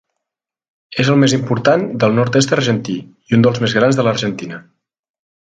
És 1.03 1.11
el 1.15 1.19
més 1.23 1.35
important 1.37 1.85
del 2.03 2.17
Nord-est 2.21 2.57
argentí, 2.59 2.97
i 3.31 3.39
un 3.39 3.47
dels 3.49 3.63
més 3.67 3.79
grans 3.81 4.01
de 4.01 4.07
l'Argentina. 4.09 4.63